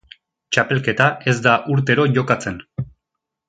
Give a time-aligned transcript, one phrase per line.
[0.57, 2.61] Txapelketa ez da urtero jokatzen.